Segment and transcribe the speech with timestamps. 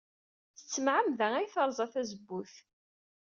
[0.59, 2.53] S tmeɛmada ay terẓa tazewwut.